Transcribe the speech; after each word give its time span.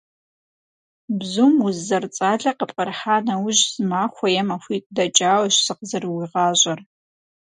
Бзум 1.17 1.55
уз 1.65 1.77
зэрыцӏалэ 1.87 2.51
къыпкърыхьа 2.57 3.17
нэужь, 3.25 3.63
зы 3.73 3.83
махуэ 3.89 4.27
е 4.39 4.41
махуитӏ 4.49 4.91
дэкӏауэщ 4.95 5.55
зыкъызэрыуигъащӏэр. 5.65 6.79